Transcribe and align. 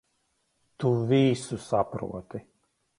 Tu 0.79 0.91
visu 1.11 1.61
saproti. 1.69 2.47